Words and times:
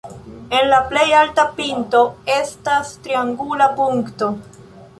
En 0.59 0.63
la 0.69 0.79
plej 0.93 1.03
alta 1.17 1.45
pinto 1.59 2.01
estas 2.37 2.97
triangula 3.05 3.69
punkto. 3.81 4.31